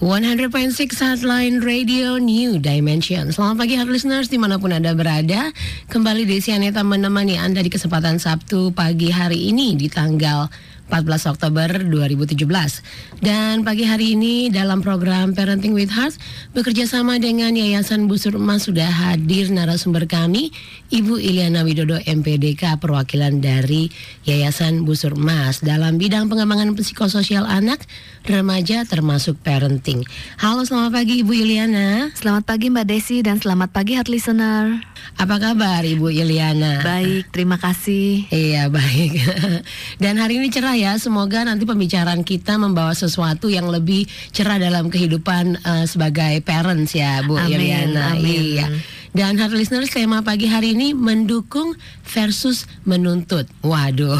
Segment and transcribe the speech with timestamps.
[0.00, 3.36] 100.6 Headline Radio New Dimension.
[3.36, 5.52] Selamat pagi hard listeners di mana pun Anda berada.
[5.92, 10.48] Kembali Desi Aneta menemani Anda di kesempatan Sabtu pagi hari ini di tanggal
[10.90, 13.22] 14 Oktober 2017.
[13.22, 16.18] Dan pagi hari ini dalam program Parenting with Heart
[16.56, 20.50] bekerja sama dengan Yayasan Busur Emas sudah hadir narasumber kami
[20.90, 23.86] Ibu Iliana Widodo MPDK perwakilan dari
[24.26, 25.62] Yayasan Busur Emas.
[25.62, 27.86] Dalam bidang pengembangan psikososial anak,
[28.24, 30.04] remaja termasuk parenting.
[30.36, 32.12] Halo selamat pagi Ibu Iliana.
[32.12, 34.80] Selamat pagi Mbak Desi dan selamat pagi heart listener.
[35.16, 36.84] Apa kabar Ibu Iliana?
[36.84, 38.28] Baik, terima kasih.
[38.28, 39.16] Iya baik.
[40.02, 40.96] Dan hari ini cerah ya.
[40.96, 47.24] Semoga nanti pembicaraan kita membawa sesuatu yang lebih cerah dalam kehidupan uh, sebagai parents ya
[47.24, 48.16] Bu amin, Iliana.
[48.16, 48.40] Amin.
[48.56, 48.68] Iya.
[49.10, 51.74] Dan hard listeners tema pagi hari ini mendukung
[52.06, 53.50] versus menuntut.
[53.66, 54.14] Waduh.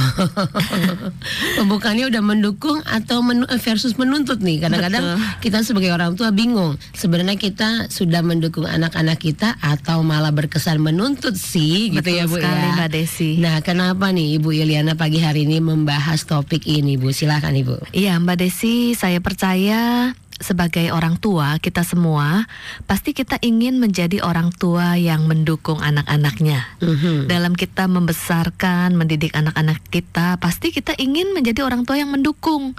[1.63, 4.67] Pembukaannya udah mendukung atau men versus menuntut nih.
[4.67, 6.75] Kadang-kadang kita sebagai orang tua bingung.
[6.91, 12.37] Sebenarnya kita sudah mendukung anak-anak kita atau malah berkesan menuntut sih gitu Betul ya Bu
[12.43, 12.75] sekali, ya.
[12.75, 13.31] Mbak Desi.
[13.39, 17.15] Nah, kenapa nih Ibu Iliana pagi hari ini membahas topik ini Bu?
[17.15, 17.95] Silakan Ibu.
[17.95, 20.11] Iya Mbak Desi, saya percaya
[20.41, 22.49] sebagai orang tua kita semua
[22.89, 26.81] pasti kita ingin menjadi orang tua yang mendukung anak-anaknya.
[26.81, 27.29] Mhm.
[27.29, 32.73] Dalam kita membesarkan, mendidik anak-anak kita, pasti kita ingin menjadi orang tua yang mendukung.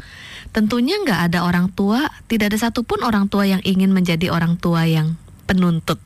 [0.51, 4.83] Tentunya nggak ada orang tua, tidak ada satupun orang tua yang ingin menjadi orang tua
[4.89, 6.01] yang penuntut.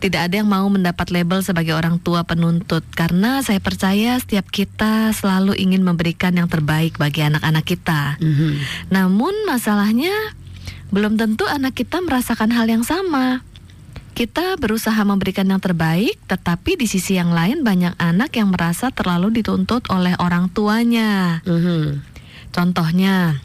[0.00, 5.12] Tidak ada yang mau mendapat label sebagai orang tua penuntut karena saya percaya setiap kita
[5.12, 8.16] selalu ingin memberikan yang terbaik bagi anak-anak kita.
[8.16, 8.64] Mhm.
[8.88, 10.12] Namun masalahnya
[10.88, 13.44] belum tentu anak kita merasakan hal yang sama.
[14.16, 19.40] Kita berusaha memberikan yang terbaik, tetapi di sisi yang lain banyak anak yang merasa terlalu
[19.40, 21.44] dituntut oleh orang tuanya.
[21.44, 22.04] Mhm.
[22.50, 23.38] Contohnya,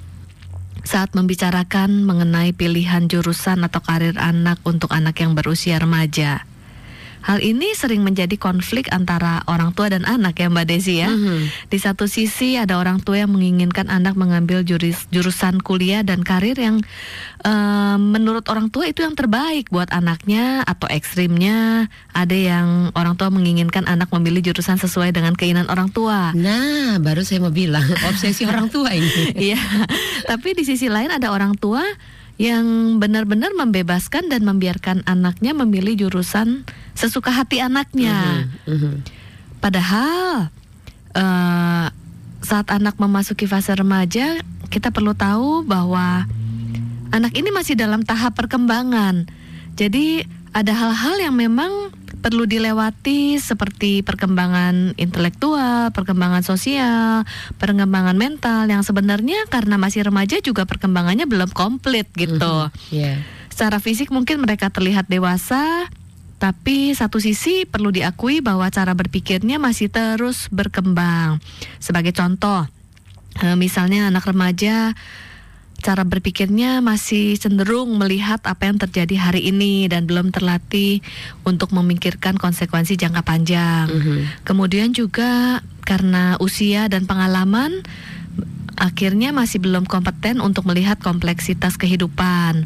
[0.85, 6.45] saat membicarakan mengenai pilihan jurusan atau karir anak untuk anak yang berusia remaja.
[7.25, 11.09] Hal ini sering menjadi konflik antara orang tua dan anak ya Mbak Desi ya.
[11.09, 11.73] Mhm.
[11.73, 16.53] Di satu sisi ada orang tua yang menginginkan anak mengambil juris, jurusan kuliah dan karir
[16.53, 16.85] yang
[17.41, 23.33] eh, menurut orang tua itu yang terbaik buat anaknya atau ekstrimnya ada yang orang tua
[23.33, 26.29] menginginkan anak memilih jurusan sesuai dengan keinginan orang tua.
[26.37, 29.33] Nah, baru saya mau bilang obsesi orang tua ini.
[29.33, 29.57] Iya,
[30.29, 31.81] tapi di sisi lain ada orang tua
[32.35, 38.47] yang benar-benar membebaskan dan membiarkan anaknya memilih jurusan sesuka hati anaknya.
[38.67, 38.75] Mhm.
[38.75, 38.93] Mhm.
[39.63, 40.51] Padahal
[41.15, 41.87] eh,
[42.43, 46.27] saat anak memasuki fase remaja, kita perlu tahu bahwa
[47.15, 49.25] anak ini masih dalam tahap perkembangan.
[49.79, 51.91] Jadi ada hal-hal yang memang
[52.25, 57.21] perlu dilewati seperti perkembangan intelektual, perkembangan sosial,
[57.61, 62.73] perkembangan mental yang sebenarnya karena masih remaja juga perkembangannya belum komplit gitu.
[62.89, 63.21] Iya.
[63.53, 65.85] Secara fisik mungkin mereka terlihat dewasa,
[66.41, 71.37] tapi satu sisi perlu diakui bahwa cara berpikirnya masih terus berkembang.
[71.77, 72.65] Sebagai contoh,
[73.45, 74.97] eh, misalnya anak remaja
[75.85, 81.05] cara berpikirnya masih cenderung melihat apa yang terjadi hari ini dan belum terlatih
[81.45, 83.85] untuk memikirkan konsekuensi jangka panjang.
[83.85, 84.41] Mhm.
[84.41, 87.85] Kemudian juga karena usia dan pengalaman
[88.81, 92.65] akhirnya masih belum kompeten untuk melihat kompleksitas kehidupan.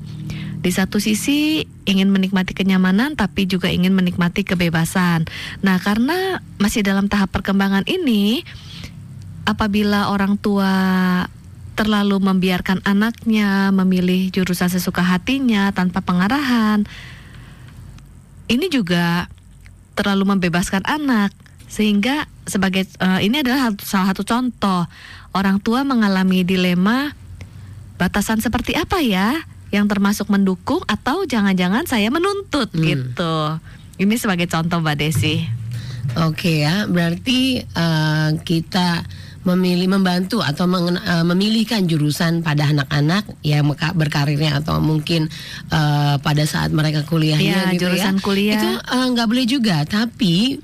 [0.64, 5.28] Di satu sisi ingin menikmati kenyamanan tapi juga ingin menikmati kebebasan.
[5.60, 8.48] Nah, karena masih dalam tahap perkembangan ini
[9.44, 10.72] apabila orang tua
[11.80, 16.84] terlalu membiarkan anaknya memilih jurusan sesuka hatinya tanpa pengarahan,
[18.52, 19.32] ini juga
[19.96, 21.32] terlalu membebaskan anak
[21.72, 24.84] sehingga sebagai eh, ini adalah salah satu contoh
[25.32, 27.16] orang tua mengalami dilema
[27.96, 29.40] batasan seperti apa ya
[29.70, 32.84] yang termasuk mendukung atau jangan-jangan saya menuntut Hmm.
[32.84, 33.36] gitu.
[34.02, 35.46] Ini sebagai contoh Mbak Desi.
[36.26, 39.06] Oke ya, berarti eh, kita
[39.42, 45.32] memilih membantu atau mengen- eh, memilihkan jurusan pada anak-anak yang meka- berkarirnya atau mungkin
[45.66, 48.22] eh, pada saat mereka kuliahnya Iya, gitu jurusan ya.
[48.22, 48.56] kuliah.
[48.56, 50.60] Itu eh, nggak boleh juga, tapi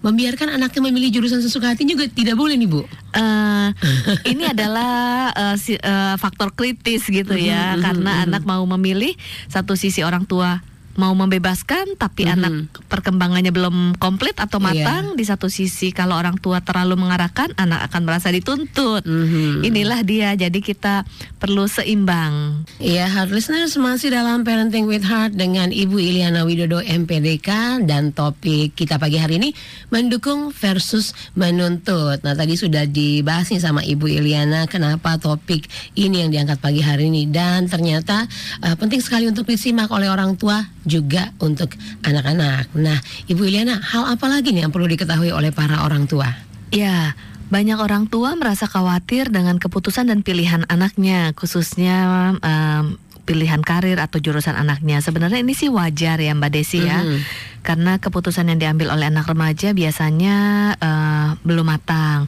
[0.00, 2.88] membiarkan anaknya memilih jurusan sesuka hati juga tidak boleh nih Bu.
[3.10, 3.68] eh
[4.32, 4.92] ini adalah
[5.30, 9.12] eh, si- eh, faktor kritis gitu ya Mhm, karena mhm, anak mau memilih
[9.46, 10.64] satu sisi orang tua
[11.00, 12.32] mau membebaskan tapi Mhm.
[12.36, 12.52] anak
[12.92, 14.84] perkembangannya belum komplit atau Iya.
[14.84, 19.64] matang di satu sisi kalau orang tua terlalu mengarahkan anak akan merasa dituntut Mhm.
[19.64, 21.08] inilah dia jadi kita
[21.40, 27.80] perlu seimbang Ya, Heart Listeners masih dalam Parenting with Heart dengan Ibu Iliana Widodo MPDK
[27.84, 29.50] dan topik kita pagi hari ini
[29.88, 32.20] mendukung versus menuntut.
[32.20, 35.64] Nah, tadi sudah dibahas nih sama Ibu Iliana kenapa topik
[35.94, 38.26] ini yang diangkat pagi hari ini dan ternyata
[38.60, 41.70] eh, penting sekali untuk disimak oleh orang tua juga untuk
[42.02, 42.74] anak-anak.
[42.74, 42.98] Nah,
[43.30, 46.26] Ibu Iliana, hal apa lagi nih yang perlu diketahui oleh para orang tua?
[46.74, 47.14] Ya,
[47.54, 54.18] banyak orang tua merasa khawatir dengan keputusan dan pilihan anaknya, khususnya em, pilihan karir atau
[54.18, 54.98] jurusan anaknya.
[54.98, 57.18] Sebenarnya ini sih wajar ya Mbak Desi ya, Mhm.
[57.62, 60.36] karena keputusan yang diambil oleh anak remaja biasanya
[60.74, 62.26] eh, belum matang.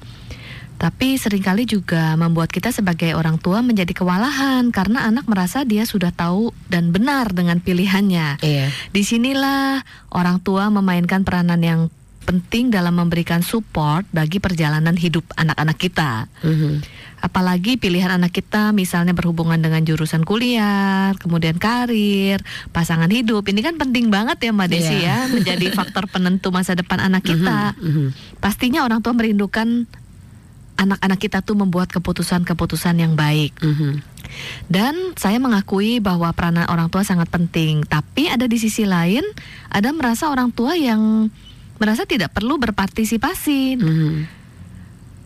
[0.83, 5.87] Tapi sering kali juga membuat kita sebagai orang tua menjadi kewalahan karena anak merasa dia
[5.87, 8.43] sudah tahu dan benar dengan pilihannya.
[8.43, 8.67] Iya.
[8.91, 11.81] Di sinilah orang tua memainkan peranan yang
[12.27, 16.27] penting dalam memberikan support bagi perjalanan hidup anak-anak kita.
[16.43, 16.83] Mhm.
[17.23, 22.43] Apalagi pilihan anak kita misalnya berhubungan dengan jurusan kuliah, kemudian karir,
[22.75, 23.47] pasangan hidup.
[23.47, 25.07] Ini kan penting banget ya Mbak Desi Iya.
[25.07, 27.79] ya, menjadi faktor penentu masa depan anak kita.
[27.79, 28.07] Mhm, mhm.
[28.43, 29.87] Pastinya orang tua merindukan
[30.77, 33.55] anak-anak kita tuh membuat keputusan-keputusan yang baik.
[33.61, 34.03] Mhm.
[34.67, 37.85] Dan saya mengakui bahwa peranan orang tua sangat penting.
[37.85, 39.23] Tapi ada di sisi lain,
[39.69, 41.29] ada merasa orang tua yang
[41.77, 43.77] merasa tidak perlu berpartisipasi.
[43.77, 44.13] Mhm.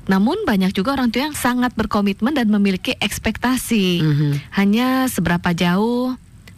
[0.06, 4.02] Namun banyak juga orang tua yang sangat berkomitmen dan memiliki ekspektasi.
[4.02, 4.30] Mhm.
[4.54, 6.14] Hanya seberapa jauh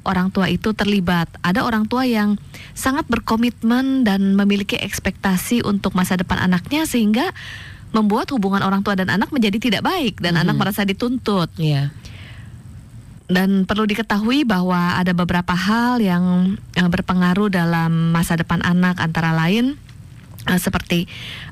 [0.08, 1.28] orang tua itu terlibat.
[1.44, 2.40] Ada orang tua yang
[2.72, 7.32] sangat berkomitmen dan memiliki ekspektasi untuk masa depan anaknya sehingga
[7.88, 10.42] membuat hubungan orang tua dan anak menjadi tidak baik dan Mhm.
[10.44, 11.48] anak merasa dituntut.
[11.56, 11.88] Iya.
[13.28, 19.36] Dan perlu diketahui bahwa ada beberapa hal yang eh, berpengaruh dalam masa depan anak antara
[19.36, 19.76] lain
[20.44, 21.04] eh, seperti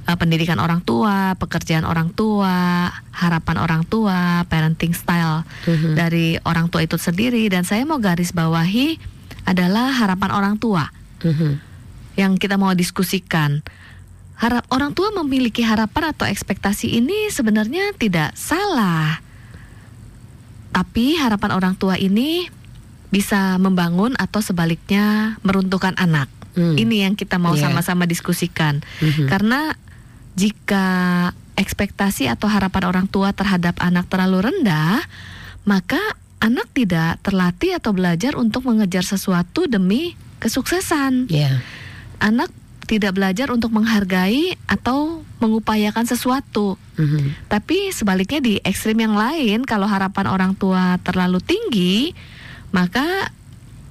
[0.04, 5.92] eh, pendidikan orang tua, pekerjaan orang tua, harapan orang tua, parenting style Mhm.
[5.92, 8.96] dari orang tua itu sendiri dan saya mau garis bawahi
[9.44, 10.88] adalah harapan orang tua
[11.20, 11.60] Mhm.
[12.16, 13.60] yang kita mau diskusikan.
[14.36, 19.24] Harap orang tua memiliki harapan atau ekspektasi ini sebenarnya tidak salah.
[20.76, 22.44] Tapi harapan orang tua ini
[23.08, 26.28] bisa membangun atau sebaliknya meruntuhkan anak.
[26.52, 26.76] Hmm.
[26.76, 27.68] Ini yang kita mau Iya.
[27.68, 28.84] sama-sama diskusikan.
[29.00, 29.24] Mhm.
[29.28, 29.72] Karena
[30.36, 30.84] jika
[31.56, 35.00] ekspektasi atau harapan orang tua terhadap anak terlalu rendah,
[35.64, 36.00] maka
[36.44, 40.12] anak tidak terlatih atau belajar untuk mengejar sesuatu demi
[40.44, 41.32] kesuksesan.
[41.32, 41.64] Iya.
[42.20, 42.52] Anak
[42.86, 46.78] tidak belajar untuk menghargai atau mengupayakan sesuatu.
[46.96, 47.50] Mhm.
[47.50, 52.14] Tapi sebaliknya di ekstrim yang lain, kalau harapan orang tua terlalu tinggi,
[52.70, 53.34] maka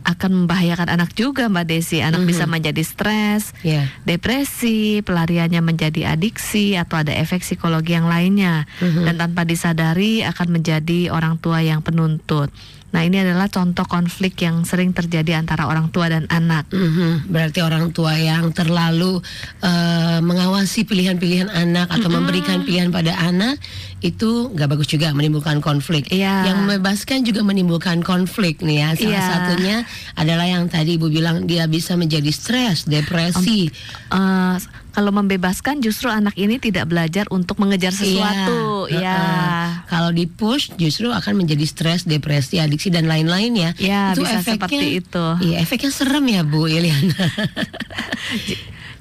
[0.06, 1.97] akan membahayakan anak juga, Mbak Desi.
[1.97, 2.30] Anak Mhm.
[2.30, 3.89] bisa menjadi stres, Iya.
[4.06, 9.01] depresi, pelariannya menjadi adiksi atau ada efek psikologi yang lainnya Mhm.
[9.09, 12.53] dan tanpa disadari akan menjadi orang tua yang penuntut.
[12.95, 16.71] Nah, ini adalah contoh konflik yang sering terjadi antara orang tua dan anak.
[16.71, 19.19] Mhm, Berarti orang tua yang terlalu
[19.59, 22.24] eh, mengawasi pilihan-pilihan anak atau Mm-mm.
[22.24, 23.59] memberikan pilihan pada anak
[24.00, 26.07] itu nggak bagus juga menimbulkan konflik.
[26.07, 26.47] Iya.
[26.47, 28.89] Yang membebaskan juga menimbulkan konflik nih ya.
[28.95, 29.24] Salah Iya.
[29.27, 29.77] satunya
[30.15, 33.68] adalah yang tadi ibu bilang dia bisa menjadi stres, depresi.
[34.07, 34.56] Eh,
[34.95, 38.88] kalau membebaskan justru anak ini tidak belajar untuk mengejar sesuatu.
[38.88, 39.12] Iya, Ya.
[39.19, 39.68] heeh.
[39.92, 43.71] Kalau di push justru akan menjadi stres, depresi, adiksi dan lain-lain ya.
[43.75, 45.25] Ya, bisa seperti itu.
[45.44, 47.12] Iya, efeknya serem ya Bu Iliana.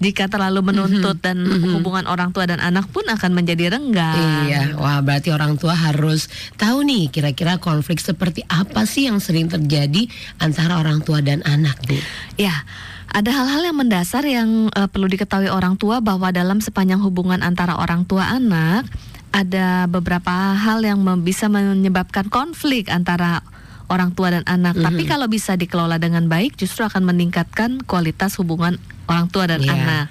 [0.02, 1.79] Jika terlalu menuntut dan mhm.
[1.79, 4.50] hubungan orang tua dan anak pun akan menjadi renggang.
[4.50, 6.26] Iya, wah berarti orang tua harus
[6.58, 10.11] tahu nih kira-kira konflik seperti apa sih yang sering terjadi
[10.43, 11.94] antara orang tua dan anak, Bu.
[12.34, 12.67] Ya,
[13.11, 17.77] ada hal-hal yang mendasar yang eh, perlu diketahui orang tua bahwa dalam sepanjang hubungan antara
[17.79, 18.89] orang tua anak
[19.34, 23.43] ada beberapa hal yang bisa menyebabkan konflik antara
[23.91, 24.79] orang tua dan anak.
[24.79, 24.84] Mhm.
[24.87, 28.79] Tapi kalau bisa dikelola dengan baik, justru akan meningkatkan kualitas hubungan
[29.11, 29.75] orang tua dan Iya.
[29.75, 30.05] anak.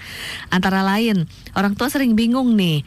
[0.53, 1.25] Antara lain,
[1.57, 2.85] orang tua sering bingung nih,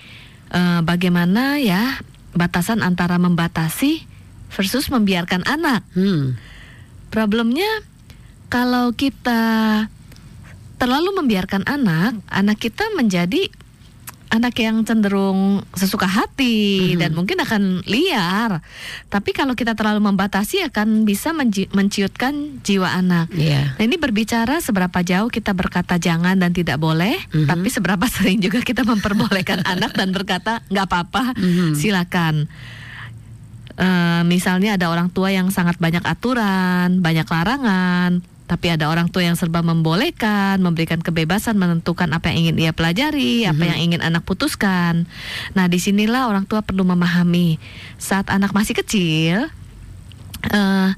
[0.53, 1.99] eh, bagaimana ya
[2.37, 4.05] batasan antara membatasi
[4.53, 5.83] versus membiarkan anak.
[5.97, 6.37] Hmm.
[7.11, 7.69] Problemnya
[8.53, 9.41] kalau kita
[10.77, 13.49] terlalu membiarkan anak, anak kita menjadi
[14.27, 16.99] anak yang cenderung sesuka hati Mhm.
[16.99, 18.59] dan mungkin akan liar.
[19.07, 23.31] Tapi kalau kita terlalu membatasi akan bisa menji- menciutkan jiwa anak.
[23.31, 23.79] Iya.
[23.79, 27.47] Nah ini berbicara seberapa jauh kita berkata jangan dan tidak boleh, Mhm.
[27.47, 28.03] tapi seberapa
[28.35, 31.79] sering juga kita memperbolehkan anak dan berkata nggak apa-apa, Mhm.
[31.79, 32.51] silakan.
[33.77, 39.27] Eh, misalnya ada orang tua yang sangat banyak aturan, banyak larangan, Tapi ada orang tua
[39.27, 43.69] yang serba membolehkan, memberikan kebebasan menentukan apa yang ingin ia pelajari, apa Mhm.
[43.75, 45.11] yang ingin anak putuskan.
[45.59, 47.59] Nah, di sinilah orang tua perlu memahami
[47.99, 49.51] saat anak masih kecil,
[50.47, 50.89] eh,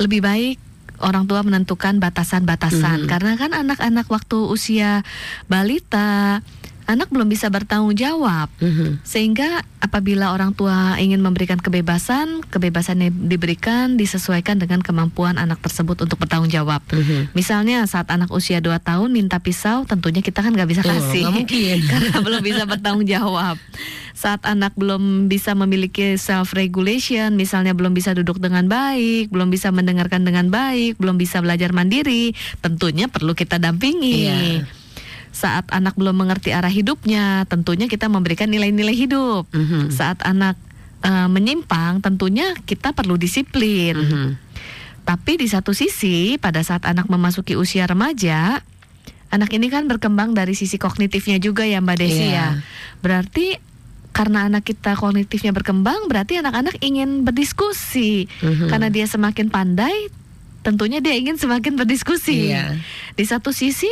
[0.00, 0.56] lebih baik
[0.96, 3.08] orang tua menentukan batasan-batasan Mhm.
[3.08, 5.04] karena kan anak-anak waktu usia
[5.44, 6.40] balita
[6.86, 9.02] anak belum bisa bertanggung jawab Mhm.
[9.02, 15.98] sehingga apabila orang tua ingin memberikan kebebasan kebebasan yang diberikan disesuaikan dengan kemampuan anak tersebut
[16.00, 17.34] untuk bertanggung jawab Mhm.
[17.34, 21.26] misalnya saat anak usia 2 tahun minta pisau tentunya kita kan nggak bisa Oh, kasih
[21.26, 21.76] nggak mungkin.
[21.92, 23.56] karena belum bisa bertanggung jawab.
[24.16, 29.68] Saat anak belum bisa memiliki self regulation, misalnya belum bisa duduk dengan baik, belum bisa
[29.68, 32.32] mendengarkan dengan baik, belum bisa belajar mandiri,
[32.64, 34.16] tentunya perlu kita dampingi.
[34.24, 34.64] Iya.
[35.36, 39.44] Saat anak belum mengerti arah hidupnya, tentunya kita memberikan nilai-nilai hidup.
[39.52, 39.92] Mhm.
[39.92, 40.56] Saat anak
[41.04, 43.94] eh, menyimpang, tentunya kita perlu disiplin.
[43.94, 44.28] Mhm.
[45.04, 48.64] Tapi di satu sisi, pada saat anak memasuki usia remaja,
[49.30, 52.34] anak ini kan berkembang dari sisi kognitifnya juga ya Mbak Desi Iya.
[52.34, 52.48] ya.
[53.04, 53.60] Berarti
[54.10, 58.26] karena anak kita kognitifnya berkembang, berarti anak-anak ingin berdiskusi.
[58.40, 58.72] Mhm.
[58.72, 60.08] Karena dia semakin pandai,
[60.64, 62.50] tentunya dia ingin semakin berdiskusi.
[62.50, 62.80] Iya.
[63.14, 63.86] Di satu sisi,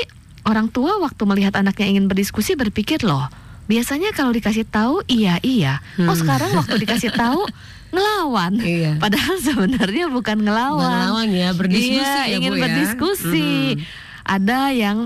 [0.45, 3.27] orang tua waktu melihat anaknya ingin berdiskusi berpikir loh,
[3.65, 5.81] biasanya kalau dikasih tahu iya iya.
[6.05, 6.17] Oh Hmm.
[6.17, 7.45] sekarang waktu dikasih tahu
[7.95, 8.59] ngelawan.
[8.59, 8.99] Iya.
[8.99, 10.85] Padahal sebenarnya bukan ngelawan.
[11.15, 12.63] Ngelawan ya, berdiskusi Iya, ya, ingin Bu, ya.
[12.67, 13.53] berdiskusi.
[13.79, 13.83] Mhm.
[14.25, 14.99] Ada yang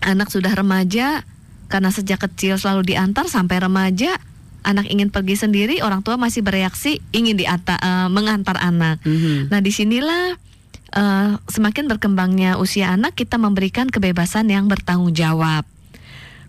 [0.00, 1.22] anak sudah remaja
[1.68, 4.16] karena sejak kecil selalu diantar sampai remaja
[4.64, 9.04] anak ingin pergi sendiri, orang tua masih bereaksi ingin diata, eh, mengantar anak.
[9.04, 9.52] Mhm.
[9.52, 10.40] Nah, di sinilah
[10.94, 15.66] eh, semakin berkembangnya usia anak, kita memberikan kebebasan yang bertanggung jawab.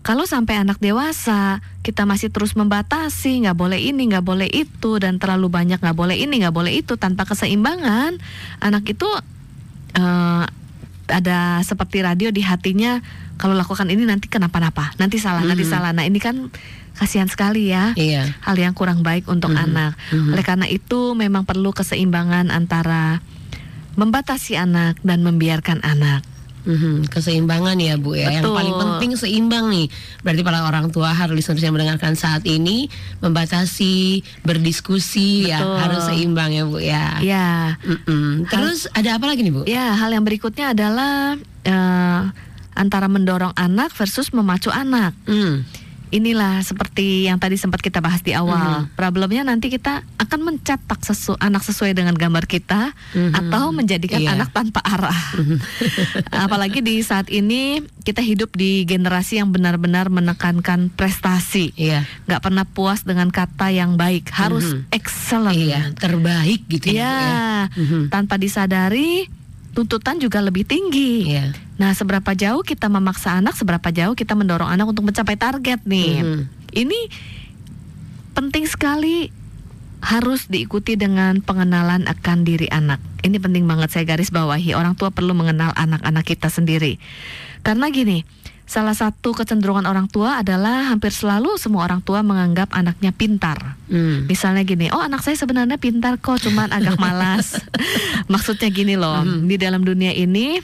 [0.06, 5.18] Kalau sampai anak dewasa, kita masih terus membatasi, nggak boleh ini, nggak boleh itu, dan
[5.18, 8.14] terlalu banyak nggak boleh ini, nggak boleh itu, tanpa keseimbangan,
[8.62, 9.08] anak itu
[9.96, 10.44] eh,
[11.10, 13.00] ada seperti radio di hatinya.
[13.40, 15.70] Kalau lakukan ini nanti kenapa-napa, nanti salah, nanti Mhm.
[15.72, 15.90] salah.
[15.96, 16.52] Nah ini kan
[16.96, 18.32] kasihan sekali ya Iya.
[18.44, 19.60] hal yang kurang baik untuk Mhm.
[19.60, 19.92] anak.
[20.12, 20.32] Mhm.
[20.36, 23.20] Oleh karena itu memang perlu keseimbangan antara
[23.96, 26.22] membatasi anak dan membiarkan anak.
[26.66, 28.26] Mhm, Keseimbangan ya Bu ya.
[28.26, 28.58] Yang Betul.
[28.58, 29.86] paling penting seimbang nih.
[30.26, 32.90] Berarti para orang tua harus listeners yang mendengarkan saat ini
[33.22, 35.78] membatasi, berdiskusi ya Betul.
[35.78, 37.22] harus seimbang ya Bu ya.
[37.22, 38.50] Ya, Mm-mm.
[38.50, 39.62] Terus ada apa lagi nih Bu?
[39.62, 42.20] ya hal yang berikutnya adalah eh,
[42.74, 45.14] antara mendorong anak versus memacu anak.
[45.22, 45.62] Hmm.
[46.08, 48.86] Inilah seperti yang tadi sempat kita bahas di awal.
[48.86, 48.94] Mhm.
[48.94, 53.32] Problemnya nanti kita akan mencetak sesu anak sesuai dengan gambar kita Mhm.
[53.34, 54.38] atau menjadikan Iya.
[54.38, 55.20] anak tanpa arah.
[56.46, 61.74] Apalagi di saat ini kita hidup di generasi yang benar-benar menekankan prestasi.
[61.74, 62.06] Iya.
[62.26, 64.90] nggak pernah puas dengan kata yang baik, harus Mhm.
[64.90, 65.56] excellent.
[65.56, 66.92] Iya, terbaik gitu ya.
[66.92, 67.60] Bu, Ya, ya.
[67.74, 68.00] Mhm.
[68.10, 69.26] tanpa disadari
[69.76, 71.28] tuntutan juga lebih tinggi.
[71.28, 71.52] Iya.
[71.76, 76.24] Nah, seberapa jauh kita memaksa anak, seberapa jauh kita mendorong anak untuk mencapai target nih.
[76.24, 76.40] Mhm.
[76.72, 77.00] Ini
[78.32, 79.28] penting sekali
[80.00, 83.00] harus diikuti dengan pengenalan akan diri anak.
[83.20, 84.72] Ini penting banget saya garis bawahi.
[84.72, 86.96] Orang tua perlu mengenal anak-anak kita sendiri.
[87.60, 88.22] Karena gini,
[88.66, 93.78] salah satu kecenderungan orang tua adalah hampir selalu semua orang tua menganggap anaknya pintar.
[93.86, 94.26] Hmm.
[94.26, 97.62] Misalnya gini, oh anak saya sebenarnya pintar kok, cuman agak malas.
[98.26, 99.46] Maksudnya gini loh, Mhm.
[99.46, 100.58] di dalam dunia ini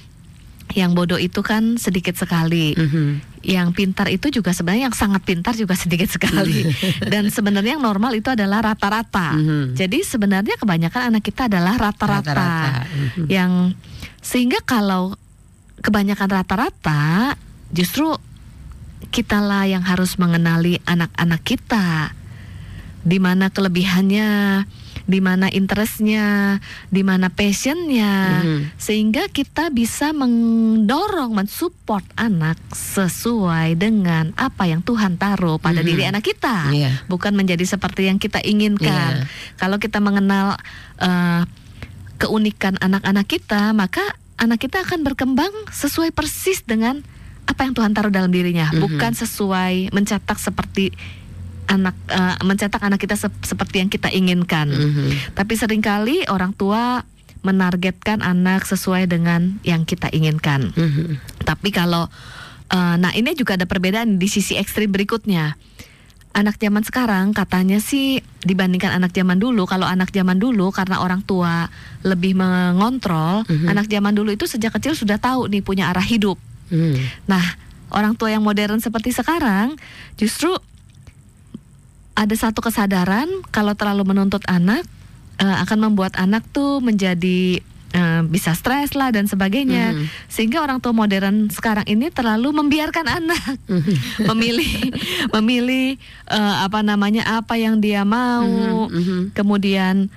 [0.72, 2.74] yang bodoh itu kan sedikit sekali.
[2.74, 3.38] Mhm.
[3.42, 6.66] Yang pintar itu juga sebenarnya yang sangat pintar juga sedikit sekali.
[7.12, 9.38] Dan sebenarnya yang normal itu adalah rata-rata.
[9.38, 9.78] Mhm.
[9.78, 12.82] Jadi sebenarnya kebanyakan anak kita adalah rata-rata.
[12.88, 13.30] Mhm.
[13.30, 13.78] Yang
[14.18, 15.14] sehingga kalau
[15.82, 17.34] kebanyakan rata-rata
[17.72, 18.14] justru
[19.10, 22.14] kitalah yang harus mengenali anak-anak kita.
[23.02, 24.62] Di mana kelebihannya,
[25.10, 28.78] di mana interestnya, di mana passionnya, Mhm.
[28.78, 35.86] sehingga kita bisa mendorong, mensupport anak sesuai dengan apa yang Tuhan taruh pada Mhm.
[35.90, 37.02] diri anak kita, Iya.
[37.10, 39.26] bukan menjadi seperti yang kita inginkan.
[39.58, 40.54] Kalau kita mengenal
[41.02, 41.42] eh,
[42.22, 44.06] keunikan anak-anak kita, maka
[44.38, 47.02] anak kita akan berkembang sesuai persis dengan
[47.42, 48.80] apa yang Tuhan taruh dalam dirinya, Mhm.
[48.80, 50.94] bukan sesuai mencetak seperti
[51.66, 54.68] anak eh, mencetak anak kita sep- seperti yang kita inginkan.
[54.68, 55.32] Mhm.
[55.32, 57.02] Tapi sering kali orang tua
[57.42, 60.70] menargetkan anak sesuai dengan yang kita inginkan.
[60.70, 61.18] Mhm.
[61.42, 62.06] Tapi kalau
[62.68, 65.54] eh, nah ini juga ada perbedaan di sisi ekstrim berikutnya.
[66.32, 71.20] Anak zaman sekarang katanya sih dibandingkan anak zaman dulu, kalau anak zaman dulu karena orang
[71.20, 71.68] tua
[72.00, 73.68] lebih mengontrol, Mhm.
[73.68, 76.40] anak zaman dulu itu sejak kecil sudah tahu nih punya arah hidup.
[76.72, 77.28] Mhm.
[77.28, 77.44] Nah,
[77.92, 79.76] orang tua yang modern seperti sekarang
[80.16, 80.48] justru
[82.12, 84.84] ada satu kesadaran kalau terlalu menuntut anak
[85.40, 87.60] eh, akan membuat anak tuh menjadi
[87.92, 89.92] eh, bisa stres lah dan sebagainya.
[89.96, 90.04] Mhm.
[90.28, 93.94] Sehingga orang tua modern sekarang ini terlalu membiarkan anak Mhm.
[94.32, 94.72] memilih
[95.32, 95.96] memilih
[96.28, 98.88] eh, apa namanya apa yang dia mau.
[98.88, 99.18] Mhm, mhm.
[99.36, 100.08] Kemudian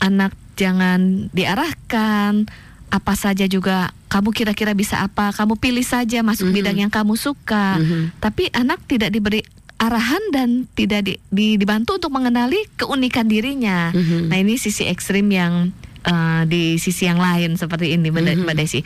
[0.00, 2.48] anak jangan diarahkan
[2.90, 6.54] apa saja juga kamu kira-kira bisa apa, kamu pilih saja masuk Mhm.
[6.54, 7.78] bidang yang kamu suka.
[7.78, 8.18] Mhm.
[8.18, 9.40] Tapi anak tidak diberi
[9.78, 13.88] arahan dan tidak di- di- dibantu untuk mengenali keunikan dirinya.
[13.90, 14.28] Mhm.
[14.28, 15.70] Nah ini sisi ekstrim yang
[16.00, 18.42] eh, di sisi yang lain seperti ini Mbak Mhm.
[18.42, 18.80] Mbak Desi.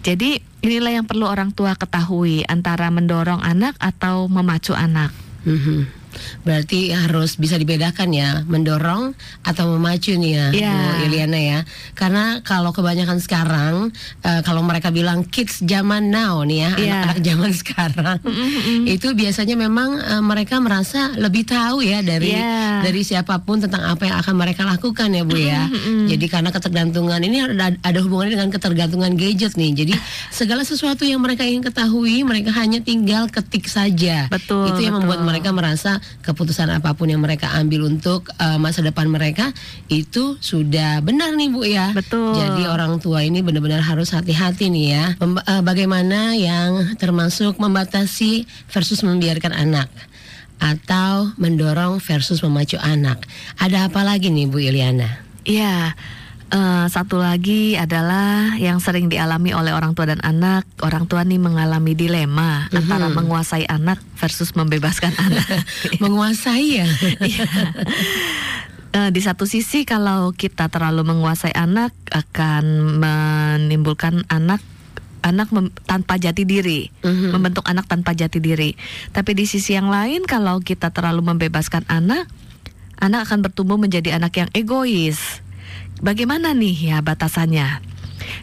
[0.00, 5.08] Jadi inilah yang perlu orang tua ketahui antara mendorong anak atau memacu anak.
[5.44, 5.99] Mhm.
[6.42, 9.12] Berarti harus bisa dibedakan ya, mendorong
[9.42, 10.72] atau memacu nih ya, Iya.
[10.74, 11.58] Bu Iliana ya.
[11.94, 13.74] Karena kalau kebanyakan sekarang,
[14.20, 16.92] eh, kalau mereka bilang kids zaman now nih ya, Iya.
[17.04, 18.18] anak-anak zaman sekarang,
[18.86, 22.82] itu biasanya memang eh, mereka merasa lebih tahu ya dari Iya.
[22.82, 25.68] dari siapa pun tentang apa yang akan mereka lakukan ya Bu ya.
[25.68, 26.08] Mm-mm.
[26.08, 29.72] Jadi karena ketergantungan ini ada, ada hubungannya dengan ketergantungan gadget nih.
[29.76, 29.92] Jadi
[30.30, 34.26] segala sesuatu yang mereka ingin ketahui, mereka hanya tinggal ketik saja.
[34.32, 35.28] Betul, Itu yang membuat betul.
[35.28, 39.50] mereka merasa keputusan apa pun yang mereka ambil untuk uh, masa depan mereka
[39.88, 41.92] itu sudah benar nih Bu ya.
[41.96, 42.36] Betul.
[42.36, 45.04] Jadi orang tua ini benar-benar harus hati-hati nih ya.
[45.18, 49.88] Mem- uh, bagaimana yang termasuk membatasi versus membiarkan anak
[50.60, 53.24] atau mendorong versus memacu anak.
[53.56, 55.24] Ada apa lagi nih Bu Iliana?
[55.48, 55.96] Iya.
[56.50, 60.66] Eh, satu lagi adalah yang sering dialami oleh orang tua dan anak.
[60.82, 62.76] Orang tua nih mengalami dilema Mhm.
[62.76, 65.46] antara menguasai anak versus membebaskan anak.
[66.02, 66.86] Menguasai ya.
[67.20, 67.46] Iya.
[68.90, 74.58] Eh, di satu sisi kalau kita terlalu menguasai anak akan menimbulkan anak
[75.20, 77.30] anak mem- tanpa jati diri, Mhm.
[77.30, 78.72] membentuk anak tanpa jati diri.
[79.12, 82.24] Tapi di sisi yang lain kalau kita terlalu membebaskan anak,
[82.98, 85.44] anak akan bertumbuh menjadi anak yang egois.
[86.00, 87.80] Bagaimana nih ya batasannya?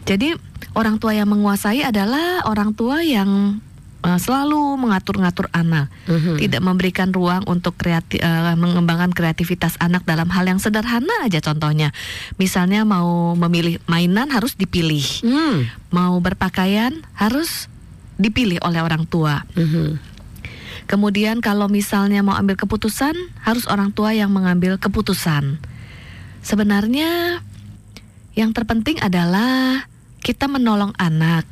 [0.06, 0.34] Jadi
[0.74, 3.58] orang tua yang menguasai adalah orang tua yang
[3.98, 6.38] eh, selalu mengatur-ngatur anak Mhm.
[6.38, 11.90] tidak memberikan ruang untuk kreati- eh, mengembangkan kreativitas anak dalam hal yang sederhana aja contohnya.
[12.38, 15.66] Misalnya mau memilih mainan harus dipilih, Hmm.
[15.90, 17.66] mau berpakaian harus
[18.22, 19.42] dipilih oleh orang tua.
[19.58, 19.98] Mhm.
[20.86, 25.58] Kemudian kalau misalnya mau ambil keputusan harus orang tua yang mengambil keputusan.
[26.42, 27.42] Sebenarnya
[28.38, 29.86] yang terpenting adalah
[30.22, 31.42] kita menolong anak.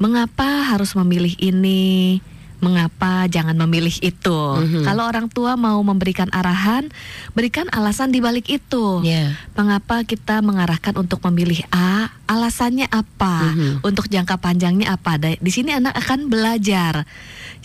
[0.00, 2.18] Mengapa harus memilih ini?
[2.62, 4.40] Mengapa jangan memilih itu?
[4.54, 4.86] Mhm.
[4.86, 6.86] Kalau orang tua mau memberikan arahan,
[7.34, 9.02] berikan alasan di balik itu.
[9.02, 9.34] Ya.
[9.58, 12.14] Mengapa kita mengarahkan untuk memilih A?
[12.30, 13.50] Alasannya apa?
[13.50, 13.82] Mhm.
[13.82, 15.18] Untuk jangka panjangnya apa?
[15.18, 17.02] Di sini anak akan belajar.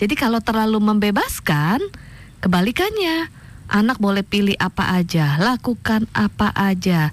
[0.01, 1.77] Jadi kalau terlalu membebaskan,
[2.41, 3.29] kebalikannya,
[3.67, 7.11] anak boleh pilih apa aja, lakukan apa aja.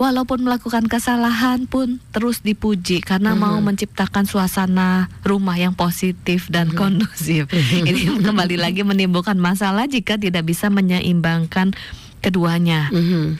[0.00, 3.38] Walaupun melakukan kesalahan pun terus dipuji karena Mhm.
[3.38, 7.46] mau menciptakan suasana rumah yang positif dan kondusif.
[7.52, 11.76] Ini kembali lagi menimbulkan masalah jika tidak bisa menyeimbangkan
[12.18, 13.38] keduanya Mhm.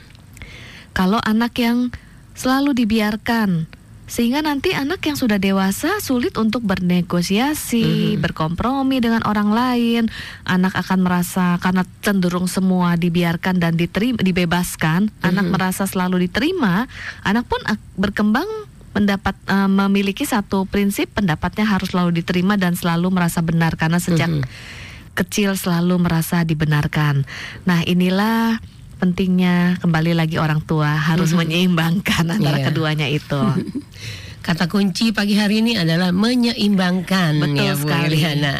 [0.94, 1.90] kalau anak yang
[2.38, 3.66] selalu dibiarkan
[4.12, 8.20] sehingga nanti anak yang sudah dewasa sulit untuk bernegosiasi, Mhm.
[8.20, 10.12] berkompromi dengan orang lain.
[10.44, 15.52] Anak akan merasa karena cenderung semua dibiarkan dan diterima, dibebaskan, anak Mhm.
[15.56, 16.84] merasa selalu diterima,
[17.24, 17.64] anak pun
[17.96, 18.44] berkembang
[18.92, 24.28] mendapat eh, memiliki satu prinsip pendapatnya harus selalu diterima dan selalu merasa benar karena sejak
[24.28, 24.44] Mhm.
[25.16, 27.24] kecil selalu merasa dibenarkan.
[27.64, 28.60] Nah, inilah
[29.02, 31.38] pentingnya kembali lagi orang tua harus Mhm.
[31.42, 32.70] menyeimbangkan antara Iya.
[32.70, 33.42] keduanya itu.
[34.46, 38.14] Kata kunci pagi hari ini adalah menyeimbangkan Betul ya Bu sekali.
[38.14, 38.54] Iliana.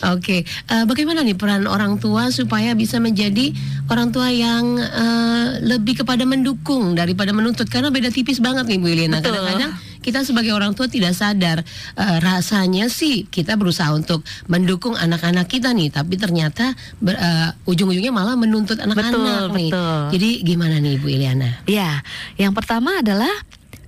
[0.00, 3.52] Oke, eh, bagaimana nih peran orang tua supaya bisa menjadi
[3.88, 7.68] orang tua yang eh, lebih kepada mendukung daripada menuntut?
[7.68, 9.20] Karena beda tipis banget nih Bu Iliana.
[9.20, 9.32] Betul.
[9.36, 11.60] Kadang-kadang kita sebagai orang tua tidak sadar
[11.96, 18.12] eh, rasanya sih kita berusaha untuk mendukung anak-anak kita nih, tapi ternyata ber- eh, ujung-ujungnya
[18.12, 19.70] malah menuntut anak-anak Betul, nih.
[19.72, 20.00] betul.
[20.16, 21.50] Jadi gimana nih Bu Iliana?
[21.68, 22.00] Ya,
[22.40, 23.32] yang pertama adalah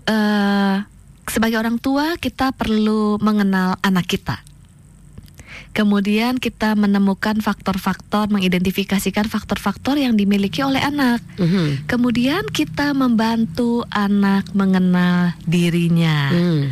[0.06, 0.76] eh
[1.22, 4.42] sebagai orang tua kita perlu mengenal anak kita.
[5.72, 11.24] Kemudian kita menemukan faktor-faktor, mengidentifikasikan faktor-faktor yang dimiliki oleh anak.
[11.40, 11.88] Mhm.
[11.88, 16.28] Kemudian kita membantu anak mengenal dirinya.
[16.28, 16.68] Hmm.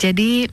[0.00, 0.48] Jadi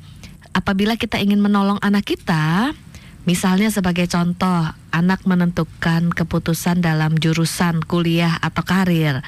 [0.52, 2.76] apabila kita ingin menolong anak kita,
[3.24, 9.24] misalnya sebagai contoh, anak menentukan keputusan dalam jurusan kuliah atau karir.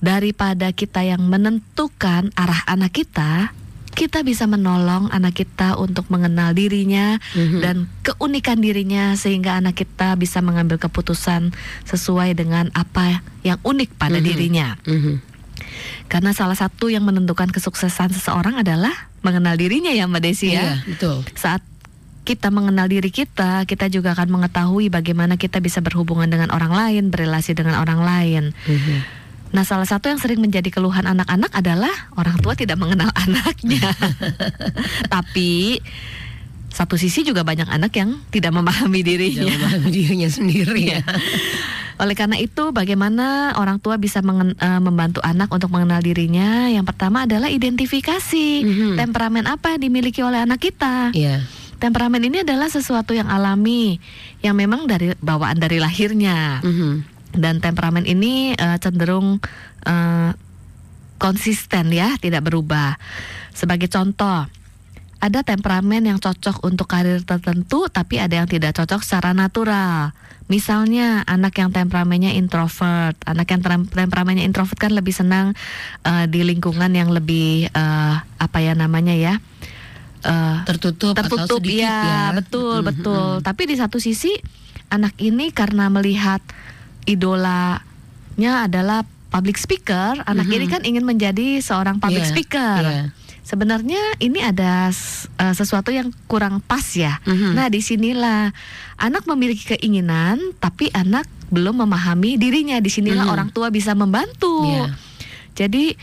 [0.00, 3.52] Daripada kita yang menentukan arah anak kita,
[3.96, 7.58] kita bisa menolong anak kita untuk mengenal dirinya Mhm.
[7.64, 11.56] dan keunikan dirinya sehingga anak kita bisa mengambil keputusan
[11.88, 14.26] sesuai dengan apa yang unik pada Mhm.
[14.28, 14.76] dirinya.
[14.84, 15.14] Mhm.
[16.12, 18.92] Karena salah satu yang menentukan kesuksesan seseorang adalah
[19.24, 20.60] mengenal dirinya ya Mbak Desi ya.
[20.62, 21.24] Iya, betul.
[21.32, 21.64] Saat
[22.26, 27.08] kita mengenal diri kita, kita juga akan mengetahui bagaimana kita bisa berhubungan dengan orang lain,
[27.08, 28.44] berrelasi dengan orang lain.
[28.66, 29.25] Mhm.
[29.46, 33.88] Nah, salah satu yang sering menjadi keluhan anak-anak adalah orang tua tidak mengenal anaknya.
[35.14, 35.80] Tapi
[36.68, 39.48] satu sisi juga banyak anak yang tidak memahami dirinya.
[39.48, 41.00] memahami dirinya sendiri ya.
[41.96, 46.68] Oleh karena itu, bagaimana orang tua bisa mengen- eh, membantu anak untuk mengenal dirinya?
[46.68, 49.00] Yang pertama adalah identifikasi Mhm.
[49.00, 51.16] temperamen apa yang dimiliki oleh anak kita.
[51.16, 51.40] Iya.
[51.76, 53.96] Temperamen ini adalah sesuatu yang alami,
[54.40, 56.60] yang memang dari bawaan dari lahirnya.
[56.60, 57.15] Mhm.
[57.36, 59.38] Dan temperamen ini eh, cenderung
[59.84, 60.30] eh,
[61.16, 62.96] konsisten ya, tidak berubah.
[63.56, 64.44] Sebagai contoh,
[65.16, 70.12] ada temperamen yang cocok untuk karir tertentu, tapi ada yang tidak cocok secara natural.
[70.46, 75.56] Misalnya anak yang temperamennya introvert, anak yang tem- temperamennya introvert kan lebih senang
[76.04, 79.34] eh, di lingkungan yang lebih eh, apa ya namanya ya,
[80.22, 82.20] eh, Tertutup, atau tertutup sedikit ya, ya.
[82.36, 82.86] betul Mhm.
[82.86, 84.30] betul tapi di satu sisi
[84.86, 86.38] anak ini karena melihat
[87.06, 90.54] idolanya adalah public speaker anak Mhm.
[90.54, 93.04] ini kan ingin menjadi seorang public Iya, speaker iya.
[93.42, 94.90] sebenarnya ini ada
[95.36, 97.52] eh, sesuatu yang kurang pas ya Mhm.
[97.54, 98.50] nah di sinilah
[98.96, 103.32] anak memiliki keinginan tapi anak belum memahami dirinya di sinilah Mhm.
[103.32, 104.90] orang tua bisa membantu Iya.
[105.54, 105.94] jadi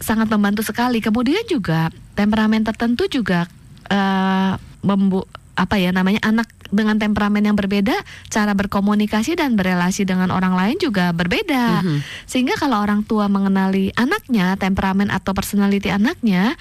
[0.00, 1.04] sangat membantu sekali.
[1.04, 3.44] Kemudian juga temperamen tertentu juga
[3.86, 7.94] eh, membu apa ya namanya anak dengan temperamen yang berbeda,
[8.30, 11.82] cara berkomunikasi dan berelasi dengan orang lain juga berbeda.
[11.84, 11.98] Mhm.
[12.26, 16.54] Sehingga kalau orang tua mengenali anaknya, temperamen atau personality anaknya,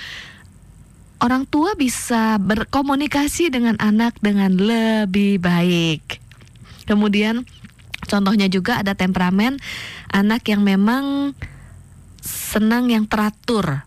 [1.22, 6.20] orang tua bisa berkomunikasi dengan anak dengan lebih baik.
[6.90, 7.46] Kemudian
[8.10, 9.62] contohnya juga ada temperamen
[10.10, 11.38] anak yang memang
[12.26, 13.86] senang yang teratur.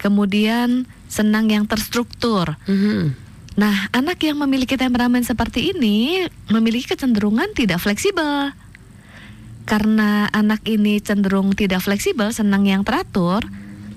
[0.00, 2.56] Kemudian senang yang terstruktur.
[2.64, 3.29] Mhm.
[3.60, 8.56] Nah, anak yang memiliki temperamen seperti ini memiliki kecenderungan tidak fleksibel.
[9.68, 13.44] Karena anak ini cenderung tidak fleksibel, senang yang teratur,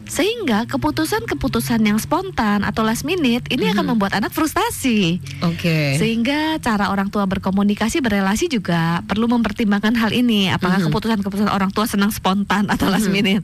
[0.04, 3.92] sehingga keputusan-keputusan yang spontan atau last minute ini akan Mhm.
[3.96, 5.24] membuat anak frustasi.
[5.42, 5.96] Oke.
[5.96, 10.52] Sehingga cara orang tua berkomunikasi berelasi juga perlu mempertimbangkan hal ini.
[10.52, 10.92] Apakah Mhm.
[10.92, 13.16] keputusan-keputusan orang tua senang spontan atau last Mhm.
[13.16, 13.44] minute?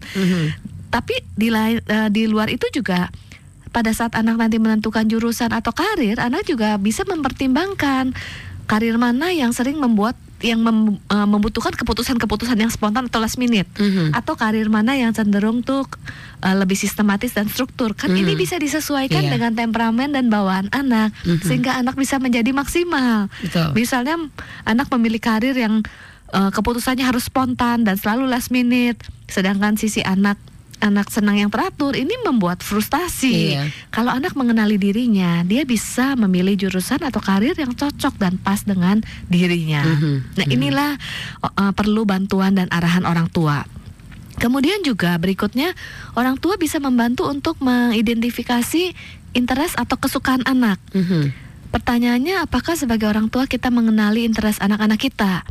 [0.92, 3.08] Tapi di lain eh, di luar itu juga
[3.70, 8.14] pada saat anak nanti menentukan jurusan atau karir, anak juga bisa mempertimbangkan
[8.66, 13.68] karir mana yang sering membuat yang mem- eh, membutuhkan keputusan-keputusan yang spontan atau last minute
[13.76, 14.16] Mhm.
[14.16, 15.84] atau karir mana yang cenderung tuh
[16.40, 17.92] eh, lebih sistematis dan struktur.
[17.92, 18.40] Kan ini Mhm.
[18.40, 19.36] bisa disesuaikan Iya.
[19.36, 21.44] dengan temperamen dan bawaan anak Mhm.
[21.44, 23.28] sehingga anak bisa menjadi maksimal.
[23.44, 23.76] Betul.
[23.76, 24.16] Misalnya
[24.64, 25.84] anak memilih karir yang
[26.30, 30.38] eh, keputusannya harus spontan dan selalu last minute, sedangkan sisi anak
[30.80, 33.56] anak senang yang teratur ini membuat frustasi.
[33.56, 33.64] Iya.
[33.92, 39.04] Kalau anak mengenali dirinya, dia bisa memilih jurusan atau karir yang cocok dan pas dengan
[39.28, 39.84] dirinya.
[39.84, 40.16] Mhm.
[40.40, 40.56] Nah, Mhm.
[40.56, 40.92] inilah
[41.44, 43.64] eh, perlu bantuan dan arahan orang tua.
[44.40, 45.76] Kemudian juga berikutnya
[46.16, 48.96] orang tua bisa membantu untuk mengidentifikasi
[49.36, 50.80] interest atau kesukaan anak.
[50.96, 51.36] Mhm.
[51.70, 55.46] Pertanyaannya apakah sebagai orang tua kita mengenali interest anak-anak kita?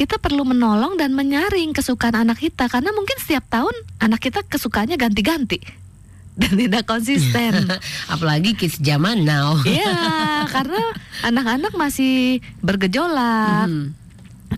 [0.00, 4.96] Kita perlu menolong dan menyaring kesukaan anak kita karena mungkin setiap tahun anak kita kesukaannya
[4.96, 5.60] ganti-ganti
[6.40, 7.68] dan tidak konsisten.
[8.14, 9.60] Apalagi kids zaman now.
[9.68, 10.80] Iya, karena
[11.20, 13.68] anak-anak masih bergejolak.
[13.68, 13.84] Mhm.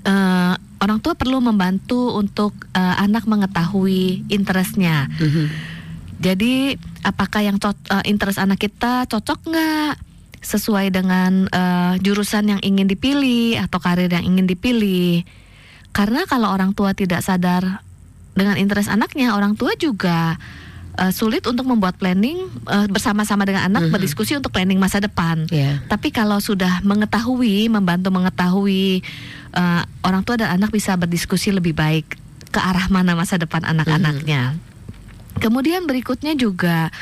[0.07, 5.11] Eh, orang tua perlu membantu untuk eh, anak mengetahui interestnya.
[5.19, 5.47] Mhm.
[6.23, 10.12] Jadi apakah yang eh, interest anak kita cocok nggak
[10.43, 15.23] sesuai dengan eh, jurusan yang ingin dipilih atau karir yang ingin dipilih?
[15.93, 17.81] Karena kalau orang tua tidak sadar
[18.33, 20.37] dengan interest anaknya, orang tua juga
[20.93, 23.93] eh, sulit untuk membuat planning eh, bersama-sama dengan anak Mhm.
[23.93, 25.49] berdiskusi untuk planning masa depan.
[25.49, 25.81] Ya.
[25.87, 29.01] Tapi kalau sudah mengetahui, membantu mengetahui
[29.53, 34.57] eh, orang tua dan anak bisa berdiskusi lebih baik ke arah mana masa depan anak-anaknya.
[35.41, 36.93] Kemudian berikutnya juga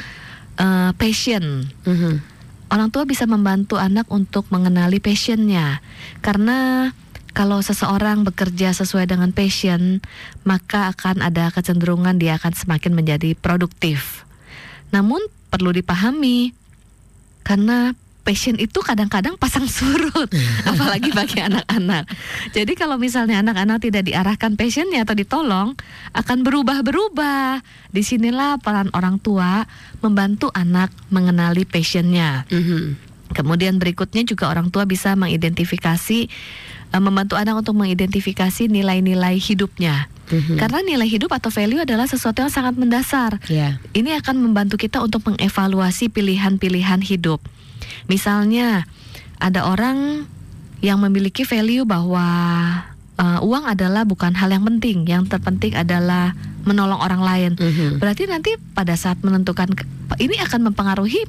[0.55, 1.67] eh, passion.
[1.83, 2.30] Mhm.
[2.71, 5.83] Orang tua bisa membantu anak untuk mengenali passionnya,
[6.23, 6.91] karena
[7.35, 9.99] kalau seseorang bekerja sesuai dengan passion,
[10.47, 14.23] maka akan ada kecenderungan dia akan semakin menjadi produktif.
[14.95, 15.19] Namun
[15.51, 16.55] perlu dipahami,
[17.43, 20.29] karena passion itu kadang-kadang pasang surut,
[20.69, 22.07] apalagi bagi anak-anak.
[22.55, 25.75] Jadi kalau misalnya anak-anak tidak diarahkan passionnya atau ditolong,
[26.15, 27.65] akan berubah-berubah.
[27.91, 29.67] Di sinilah peran orang tua
[30.05, 32.47] membantu anak mengenali passionnya.
[32.53, 33.11] Mhm.
[33.31, 36.27] Kemudian berikutnya juga orang tua bisa mengidentifikasi
[36.91, 40.11] uh, membantu anak untuk mengidentifikasi nilai-nilai hidupnya.
[40.31, 40.59] Mhm.
[40.59, 43.43] Karena nilai hidup atau value adalah sesuatu yang sangat mendasar.
[43.51, 43.83] Ya.
[43.95, 47.43] Ini akan membantu kita untuk mengevaluasi pilihan-pilihan hidup.
[48.11, 48.91] Misalnya,
[49.39, 50.27] ada orang
[50.83, 52.27] yang memiliki value bahwa
[53.15, 56.35] uh, uang adalah bukan hal yang penting, yang terpenting adalah
[56.67, 57.51] menolong orang lain.
[57.55, 58.03] Mhm.
[58.03, 59.71] Berarti nanti pada saat menentukan
[60.19, 61.23] ini akan mempengaruhi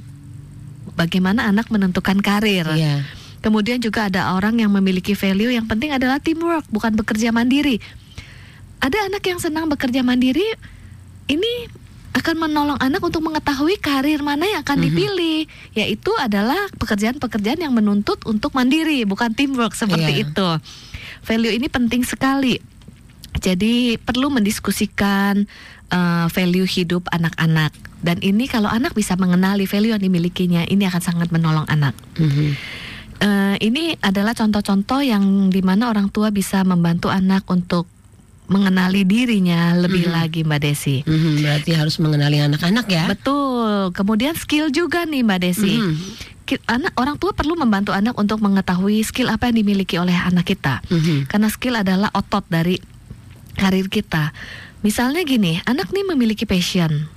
[0.97, 2.65] bagaimana anak menentukan karir.
[2.73, 3.05] Iya.
[3.41, 7.81] Kemudian juga ada orang yang memiliki value yang penting adalah teamwork, bukan bekerja mandiri.
[8.81, 10.45] Ada anak yang senang bekerja mandiri,
[11.25, 11.69] ini
[12.11, 14.85] akan menolong anak untuk mengetahui karir mana yang akan Mhm.
[14.87, 15.39] dipilih,
[15.71, 20.23] yaitu adalah pekerjaan-pekerjaan yang menuntut untuk mandiri, bukan teamwork seperti Iya.
[20.27, 20.49] itu.
[21.23, 22.59] Value ini penting sekali.
[23.39, 25.47] Jadi perlu mendiskusikan
[25.91, 27.71] uh, value hidup anak-anak.
[28.03, 31.95] Dan ini kalau anak bisa mengenali value yang dimilikinya, ini akan sangat menolong anak.
[32.19, 32.49] Mhm.
[33.21, 37.85] Eh, ini adalah contoh-contoh yang di mana orang tua bisa membantu anak untuk
[38.45, 40.13] mengenali dirinya lebih Mhm.
[40.13, 40.97] lagi Mbak Desi.
[41.01, 43.05] Mhm, Berarti harus mengenali anak-anak ya.
[43.07, 43.91] Betul.
[43.91, 45.75] Kemudian skill juga nih Mbak Desi.
[45.75, 45.95] Mhm.
[46.43, 50.43] Ki- Anak orang tua perlu membantu anak untuk mengetahui skill apa yang dimiliki oleh anak
[50.45, 50.83] kita.
[50.87, 51.27] Mhm.
[51.27, 52.75] Karena skill adalah otot dari
[53.53, 54.35] karir kita.
[54.81, 57.07] Misalnya gini, anak nih memiliki passion,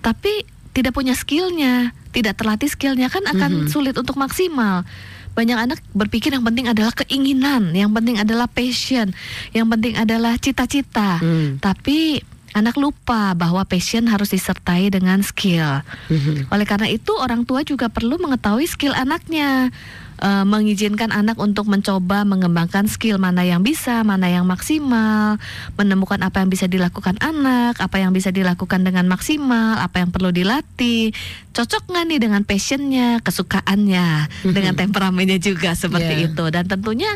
[0.00, 3.68] tapi tidak punya skillnya, tidak terlatih skillnya kan akan Mhm.
[3.68, 4.86] sulit untuk maksimal.
[5.34, 9.10] Banyak anak berpikir yang penting adalah keinginan, yang penting adalah passion,
[9.50, 11.18] yang penting adalah cita-cita.
[11.18, 11.58] Mhm.
[11.58, 12.22] Tapi
[12.54, 15.82] anak lupa bahwa passion harus disertai dengan skill.
[16.06, 16.54] Mhm.
[16.54, 19.74] Oleh karena itu orang tua juga perlu mengetahui skill anaknya,
[20.14, 25.42] Eh, mengizinkan anak untuk mencoba mengembangkan skill mana yang bisa, mana yang maksimal,
[25.74, 30.30] menemukan apa yang bisa dilakukan anak, apa yang bisa dilakukan dengan maksimal, apa yang perlu
[30.30, 31.10] dilatih,
[31.50, 36.26] cocok nggak nih dengan passionnya, kesukaannya, dengan temperamennya juga seperti Yeah.
[36.30, 36.44] itu.
[36.46, 37.10] Dan tentunya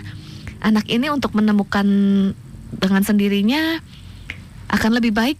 [0.58, 1.86] anak ini untuk menemukan
[2.74, 3.78] dengan sendirinya
[4.74, 5.38] akan lebih baik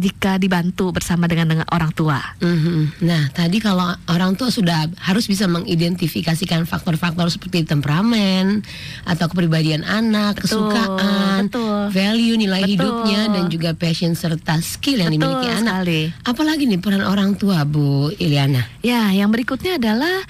[0.00, 2.16] jika dibantu bersama dengan dengan orang tua.
[2.40, 3.04] Mhm.
[3.04, 8.64] Nah, tadi kalau orang tua sudah harus bisa mengidentifikasikan faktor-faktor seperti temperamen
[9.04, 11.92] atau kepribadian anak, Betul, kesukaan, betul.
[11.92, 12.72] value nilai Betul.
[12.72, 15.84] hidupnya dan juga passion serta skill yang dimiliki Betul anak.
[15.84, 16.00] sekali.
[16.24, 18.64] Apalagi nih peran orang tua, Bu Iliana.
[18.80, 20.24] Ya, yang berikutnya adalah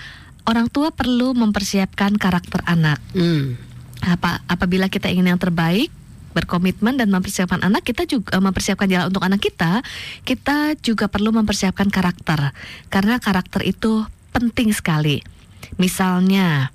[0.51, 2.99] orang tua perlu mempersiapkan karakter anak.
[3.15, 3.55] Hmm.
[4.03, 5.93] Apa apabila kita ingin yang terbaik,
[6.31, 9.83] berkomitmen dan mempersiapkan anak, kita juga eh, mempersiapkan jalan untuk anak kita,
[10.23, 12.55] kita juga perlu mempersiapkan karakter.
[12.89, 15.23] Karena karakter itu penting sekali.
[15.77, 16.71] Misalnya,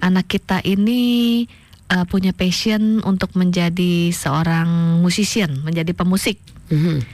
[0.00, 1.44] anak kita ini
[1.92, 6.40] eh, punya passion untuk menjadi seorang musician, menjadi pemusik.
[6.72, 7.04] Mhm.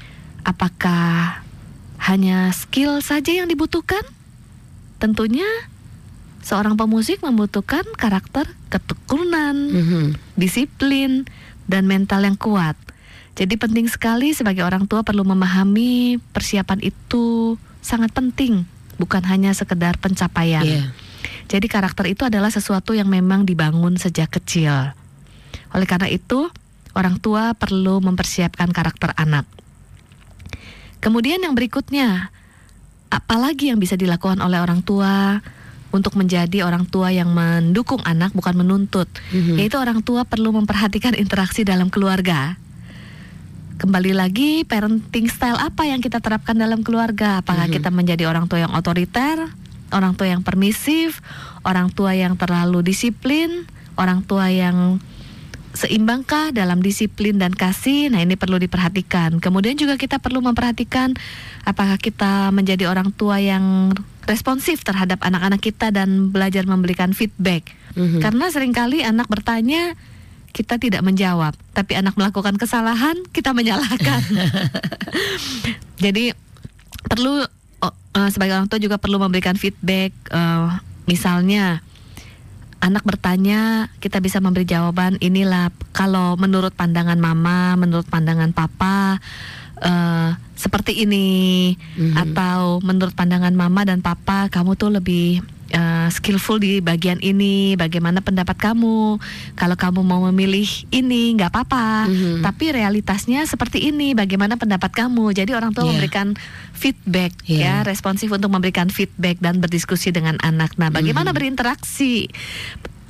[0.47, 1.43] Apakah
[2.09, 4.01] hanya skill saja yang dibutuhkan?
[5.03, 5.47] Tentunya
[6.43, 10.05] seorang pemusik membutuhkan karakter ketekunan, Mhm.
[10.39, 11.29] disiplin,
[11.69, 12.75] dan mental yang kuat.
[13.39, 18.67] Jadi penting sekali sebagai orang tua perlu memahami persiapan itu sangat penting,
[18.99, 20.67] bukan hanya sekedar pencapaian.
[20.67, 20.91] Iya.
[21.47, 24.91] Jadi karakter itu adalah sesuatu yang memang dibangun sejak kecil.
[25.71, 26.51] Oleh karena itu,
[26.99, 29.47] orang tua perlu mempersiapkan karakter anak.
[30.99, 32.35] Kemudian yang berikutnya,
[33.09, 35.39] apalagi yang bisa dilakukan oleh orang tua
[35.89, 39.57] untuk menjadi orang tua yang mendukung anak bukan menuntut, Mhm.
[39.57, 42.61] yaitu orang tua perlu memperhatikan interaksi dalam keluarga.
[43.79, 47.41] Kembali lagi, parenting style apa yang kita terapkan dalam keluarga?
[47.41, 47.75] Apakah Mhm.
[47.79, 49.39] kita menjadi orang tua yang otoriter,
[49.95, 51.23] orang tua yang permisif,
[51.63, 54.99] orang tua yang terlalu disiplin, orang tua yang
[55.79, 58.11] seimbangkah dalam disiplin dan kasih?
[58.11, 59.39] Nah, ini perlu diperhatikan.
[59.39, 61.15] Kemudian juga kita perlu memperhatikan
[61.63, 63.95] apakah kita menjadi orang tua yang
[64.29, 67.73] responsif terhadap anak-anak kita dan belajar memberikan feedback.
[67.97, 68.21] Mhm.
[68.21, 69.97] Karena sering kali anak bertanya
[70.53, 74.23] kita tidak menjawab, tapi anak melakukan kesalahan kita menyalahkan.
[76.05, 76.33] Jadi
[77.09, 77.45] perlu
[77.83, 80.13] oh, eh, sebagai orang tua juga perlu memberikan feedback.
[80.31, 80.69] eh,
[81.09, 81.81] misalnya
[82.79, 85.19] anak bertanya, kita bisa memberi jawaban.
[85.19, 89.19] Inilah kalau menurut pandangan mama, menurut pandangan papa.
[89.81, 91.27] Eh, seperti ini
[91.95, 92.15] Mhm.
[92.19, 95.39] atau menurut pandangan mama dan papa kamu tuh lebih
[95.71, 99.21] uh, skillful di bagian ini bagaimana pendapat kamu
[99.55, 102.43] kalau kamu mau memilih ini nggak apa-apa Mhm.
[102.43, 105.91] tapi realitasnya seperti ini bagaimana pendapat kamu jadi orang tua Iya.
[105.95, 106.29] memberikan
[106.75, 107.61] feedback Iya.
[107.61, 111.37] ya responsif untuk memberikan feedback dan berdiskusi dengan anak nah bagaimana Mhm.
[111.37, 112.27] berinteraksi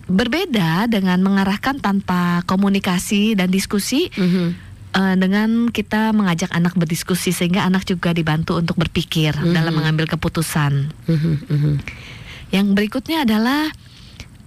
[0.09, 4.67] berbeda dengan mengarahkan tanpa komunikasi dan diskusi Mhm.
[4.99, 9.55] Eh, dengan kita mengajak anak berdiskusi sehingga anak juga dibantu untuk berpikir Mhm.
[9.55, 10.91] dalam mengambil keputusan.
[11.07, 11.33] Mhm.
[11.47, 11.73] Mhm.
[12.51, 13.71] Yang berikutnya adalah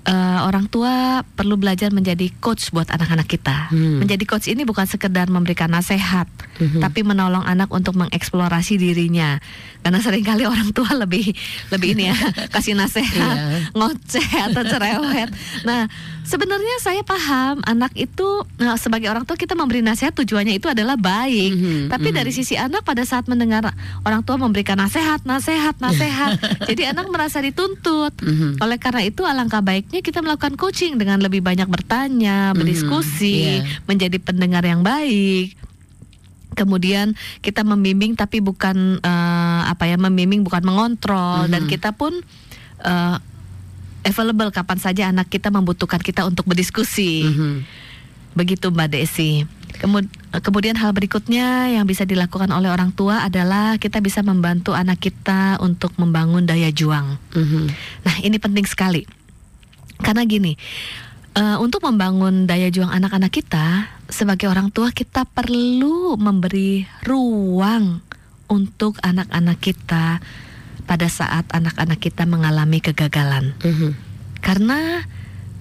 [0.01, 3.69] eh, orang tua perlu belajar menjadi coach buat anak-anak kita.
[3.69, 4.01] Hmm.
[4.01, 6.25] Menjadi coach ini bukan sekedar memberikan nasihat,
[6.57, 6.81] Mhm.
[6.81, 9.37] tapi menolong anak untuk mengeksplorasi dirinya.
[9.81, 11.33] Karena sering kali orang tua lebih
[11.73, 12.17] lebih ini ya
[12.53, 13.73] kasih nasihat, Iya.
[13.73, 15.29] ngoceh atau cerewet.
[15.65, 15.89] Nah,
[16.21, 20.97] sebenarnya saya paham anak itu nah, sebagai orang tua kita memberi nasihat tujuannya itu adalah
[20.97, 21.51] baik.
[21.53, 22.15] Mhm, Tapi mhm.
[22.17, 23.73] dari sisi anak pada saat mendengar
[24.05, 26.37] orang tua memberikan nasihat, nasihat, nasihat,
[26.69, 28.13] jadi anak merasa dituntut.
[28.21, 28.61] Mhm.
[28.61, 33.67] Oleh karena itu alangkah baiknya kita melakukan coaching dengan lebih banyak bertanya, berdiskusi, iya.
[33.83, 35.51] menjadi pendengar yang baik.
[36.55, 37.11] Kemudian
[37.43, 41.69] kita membimbing tapi bukan eh, apa ya membimbing bukan mengontrol dan Mhm.
[41.75, 42.15] kita pun
[42.81, 43.17] eh,
[44.07, 47.27] available kapan saja anak kita membutuhkan kita untuk berdiskusi.
[47.27, 47.51] Mhm.
[48.31, 49.43] Begitu Mbak Desi.
[49.75, 50.07] Kemud-
[50.39, 55.59] kemudian hal berikutnya yang bisa dilakukan oleh orang tua adalah kita bisa membantu anak kita
[55.59, 57.19] untuk membangun daya juang.
[57.35, 57.63] Mhm.
[58.07, 59.03] Nah, ini penting sekali.
[60.01, 60.53] Karena gini,
[61.37, 68.03] eh, untuk membangun daya juang anak-anak kita, sebagai orang tua kita perlu memberi ruang
[68.51, 70.19] untuk anak-anak kita
[70.83, 73.55] pada saat anak-anak kita mengalami kegagalan.
[73.63, 73.95] Mhm.
[74.43, 75.07] Karena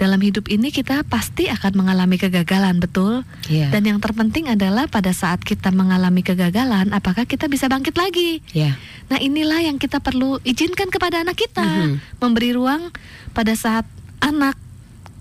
[0.00, 3.20] dalam hidup ini kita pasti akan mengalami kegagalan, betul?
[3.52, 3.68] Iya.
[3.68, 8.40] Dan yang terpenting adalah pada saat kita mengalami kegagalan, apakah kita bisa bangkit lagi?
[8.56, 8.80] Iya.
[9.12, 12.16] Nah, inilah yang kita perlu izinkan kepada anak kita, Mhm.
[12.16, 12.88] memberi ruang
[13.36, 13.84] pada saat
[14.20, 14.56] anak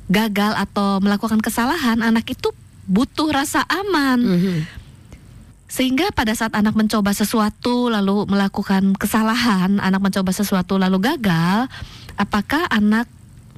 [0.10, 2.50] gagal atau melakukan kesalahan, anak itu
[2.90, 4.20] butuh rasa aman.
[4.20, 4.58] Mhm.
[5.70, 11.70] Sehingga pada saat anak mencoba sesuatu lalu melakukan kesalahan, anak mencoba sesuatu lalu gagal,
[12.18, 13.06] apakah anak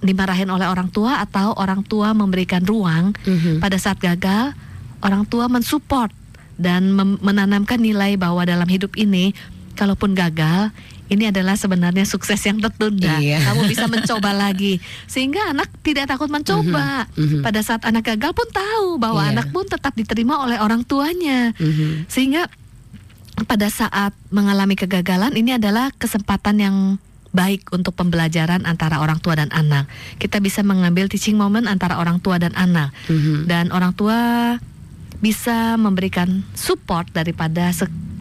[0.03, 3.63] dimarahin oleh orang tua atau orang tua memberikan ruang Mhm.
[3.63, 4.51] pada saat gagal,
[4.99, 6.11] orang tua mensupport
[6.59, 6.91] dan
[7.23, 9.31] menanamkan nilai bahwa dalam hidup ini,
[9.73, 10.71] kalaupun gagal,
[11.11, 13.19] ini adalah sebenarnya sukses yang tertunda.
[13.19, 13.43] Iya.
[13.43, 17.11] Kamu bisa mencoba lagi, sehingga anak tidak takut mencoba.
[17.15, 17.41] Mhm, mhm.
[17.43, 19.31] Pada saat anak gagal pun tahu bahwa Iya.
[19.35, 22.07] anak pun tetap diterima oleh orang tuanya, Mhm.
[22.07, 22.47] sehingga
[23.43, 26.77] pada saat mengalami kegagalan ini adalah kesempatan yang
[27.31, 29.87] baik untuk pembelajaran antara orang tua dan anak.
[30.19, 33.47] Kita bisa mengambil teaching moment antara orang tua dan anak Mhm.
[33.47, 34.19] dan orang tua
[35.21, 37.69] bisa memberikan support daripada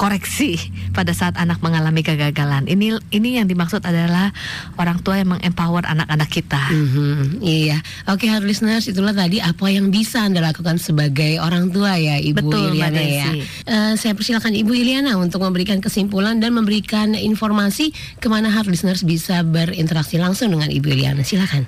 [0.00, 0.56] koreksi
[0.96, 2.64] pada saat anak mengalami kegagalan.
[2.64, 4.32] Ini ini yang dimaksud adalah
[4.80, 6.60] orang tua yang mengempower anak-anak kita.
[6.72, 12.00] Mhm, iya, oke hard listeners itulah tadi apa yang bisa anda lakukan sebagai orang tua
[12.00, 13.28] ya Ibu Betul, Iliana ya.
[13.68, 19.04] Eh, saya persilakan Ibu Iliana untuk memberikan kesimpulan dan memberikan informasi ke mana hard listeners
[19.04, 21.24] bisa berinteraksi langsung dengan Ibu Iliana.
[21.24, 21.64] Silakan.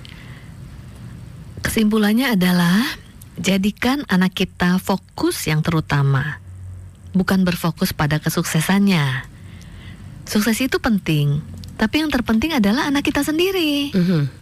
[1.63, 2.81] Kesimpulannya adalah
[3.43, 6.39] jadikan anak kita fokus yang terutama,
[7.11, 9.27] bukan berfokus pada kesuksesannya.
[10.23, 11.43] Sukses itu penting,
[11.75, 13.91] tapi yang terpenting adalah anak kita sendiri.
[13.91, 14.41] Mhm,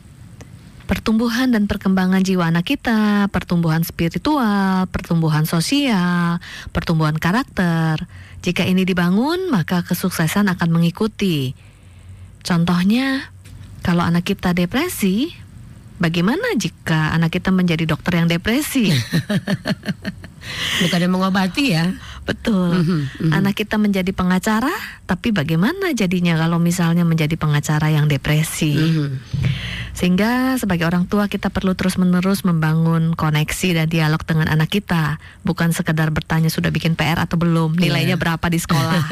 [0.91, 6.43] Pertumbuhan dan perkembangan jiwa anak kita, pertumbuhan spiritual, pertumbuhan sosial,
[6.75, 8.11] pertumbuhan karakter.
[8.43, 11.55] Jika ini dibangun, maka kesuksesan akan mengikuti.
[12.43, 13.31] Contohnya,
[13.87, 15.31] kalau anak kita depresi,
[16.01, 18.91] bagaimana jika anak kita menjadi dokter yang depresi?
[20.83, 21.93] Bukan yang mengobati ya.
[22.25, 22.81] Betul.
[22.81, 23.33] Mhm, mhm.
[23.33, 24.73] Anak kita menjadi pengacara,
[25.05, 28.73] tapi bagaimana jadinya kalau misalnya menjadi pengacara yang depresi?
[28.75, 29.21] Mhm.
[29.93, 35.77] Sehingga sebagai orang tua kita perlu terus-menerus membangun koneksi dan dialog dengan anak kita, bukan
[35.77, 38.23] sekedar bertanya sudah bikin PR atau belum, nilainya Iya.
[38.23, 39.03] berapa di sekolah.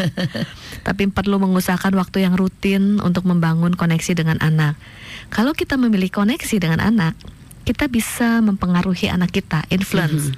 [0.89, 4.81] Tapi perlu mengusahakan waktu yang rutin untuk membangun koneksi dengan anak.
[5.29, 7.15] Kalau kita memilih koneksi dengan anak,
[7.63, 10.33] kita bisa mempengaruhi anak kita, influence.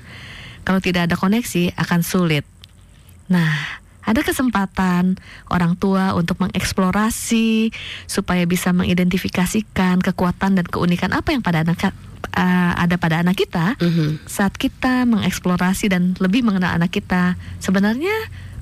[0.67, 2.43] Kalau tidak ada koneksi akan sulit.
[3.31, 5.15] Nah, ada kesempatan
[5.47, 7.71] orang tua untuk mengeksplorasi
[8.11, 11.95] supaya bisa mengidentifikasikan kekuatan dan keunikan apa yang pada anak
[12.35, 14.27] uh, ada pada anak kita Mhm.
[14.27, 17.39] saat kita mengeksplorasi dan lebih mengenal anak kita.
[17.63, 18.13] Sebenarnya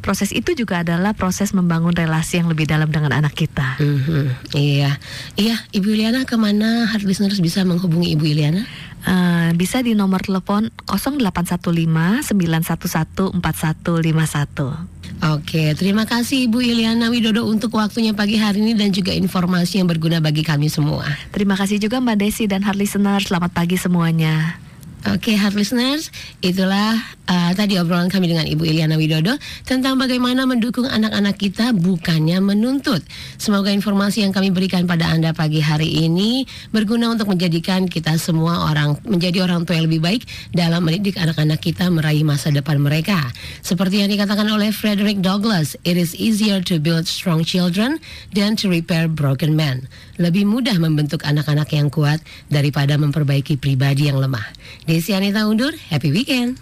[0.00, 3.78] proses itu juga adalah proses membangun relasi yang lebih dalam dengan anak kita.
[3.82, 4.98] Mhm, Iya,
[5.36, 8.62] iya Ibu Iliana ke mana hard listeners bisa menghubungi Ibu Iliana?
[9.08, 14.86] Uh, bisa di nomor telepon 0815 911 4151.
[15.18, 19.90] Oke, terima kasih Ibu Iliana Widodo untuk waktunya pagi hari ini dan juga informasi yang
[19.90, 21.06] berguna bagi kami semua.
[21.34, 23.18] Terima kasih juga Mbak Desi dan hard listener.
[23.18, 24.67] Selamat pagi semuanya.
[25.06, 26.10] Oke, hard listeners,
[26.42, 26.98] itulah
[27.30, 33.06] uh, tadi obrolan kami dengan Ibu Iliana Widodo tentang bagaimana mendukung anak-anak kita bukannya menuntut.
[33.38, 36.42] Semoga informasi yang kami berikan pada Anda pagi hari ini
[36.74, 41.62] berguna untuk menjadikan kita semua orang menjadi orang tua yang lebih baik dalam mendidik anak-anak
[41.62, 43.22] kita meraih masa depan mereka.
[43.62, 48.02] Seperti yang dikatakan oleh Frederick Douglass, it is easier to build strong children
[48.34, 49.86] than to repair broken men.
[50.18, 52.18] Lebih mudah membentuk anak-anak yang kuat
[52.50, 54.50] daripada memperbaiki pribadi yang lemah.
[54.82, 56.58] Desi Anita undur, happy weekend.